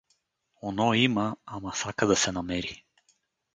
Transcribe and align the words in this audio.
—Оно 0.67 0.93
има, 0.93 1.35
ама 1.45 1.75
сака 1.75 2.07
да 2.07 2.15
се 2.25 2.31
намери. 2.41 2.85